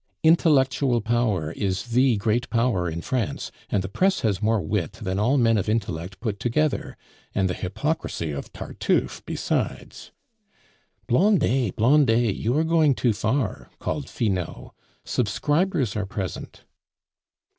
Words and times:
Intellectual 0.23 0.99
power 0.99 1.51
is 1.51 1.89
the 1.89 2.17
great 2.17 2.49
power 2.49 2.89
in 2.89 3.01
France; 3.01 3.51
and 3.69 3.83
the 3.83 3.87
press 3.87 4.21
has 4.21 4.41
more 4.41 4.59
wit 4.59 4.93
than 4.93 5.19
all 5.19 5.37
men 5.37 5.59
of 5.59 5.69
intellect 5.69 6.19
put 6.19 6.39
together, 6.39 6.97
and 7.35 7.47
the 7.47 7.53
hypocrisy 7.53 8.31
of 8.31 8.51
Tartufe 8.51 9.23
besides." 9.27 10.09
"Blondet! 11.05 11.75
Blondet! 11.75 12.35
you 12.35 12.57
are 12.57 12.63
going 12.63 12.95
too 12.95 13.13
far!" 13.13 13.69
called 13.77 14.09
Finot. 14.09 14.71
"Subscribers 15.05 15.95
are 15.95 16.07
present." 16.07 16.63